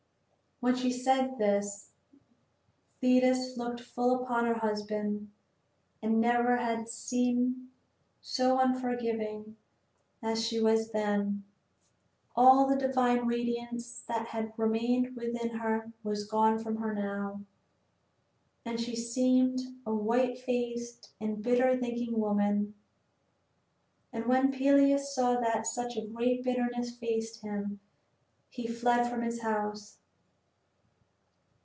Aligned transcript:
When 0.61 0.75
she 0.75 0.91
said 0.91 1.39
this 1.39 1.89
Thetis 2.99 3.57
looked 3.57 3.79
full 3.81 4.13
upon 4.21 4.45
her 4.45 4.53
husband, 4.59 5.31
and 6.03 6.21
never 6.21 6.57
had 6.57 6.81
she 6.87 6.91
seemed 6.93 7.69
so 8.21 8.59
unforgiving 8.59 9.55
as 10.21 10.45
she 10.47 10.59
was 10.59 10.91
then. 10.91 11.45
All 12.35 12.67
the 12.67 12.75
divine 12.75 13.25
radiance 13.25 14.01
that 14.03 14.27
had 14.27 14.53
remained 14.55 15.15
with 15.15 15.33
her 15.53 15.91
was 16.03 16.27
gone 16.29 16.59
from 16.59 16.75
her 16.75 16.93
now, 16.93 17.41
and 18.63 18.79
she 18.79 18.95
seemed 18.95 19.61
a 19.83 19.95
white 19.95 20.37
faced 20.37 21.09
and 21.19 21.41
bitter 21.41 21.75
thinking 21.75 22.19
woman. 22.19 22.75
And 24.13 24.27
when 24.27 24.51
Peleus 24.51 25.09
saw 25.15 25.39
that 25.41 25.65
such 25.65 25.97
a 25.97 26.05
great 26.05 26.43
bitterness 26.43 26.95
faced 26.95 27.41
him 27.41 27.79
he 28.51 28.67
fled 28.67 29.09
from 29.09 29.23
his 29.23 29.41
house. 29.41 29.97